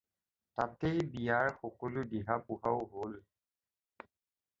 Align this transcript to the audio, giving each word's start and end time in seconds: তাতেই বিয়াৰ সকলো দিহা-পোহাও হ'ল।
তাতেই 0.59 1.01
বিয়াৰ 1.15 1.51
সকলো 1.57 2.05
দিহা-পোহাও 2.13 2.81
হ'ল। 2.95 3.13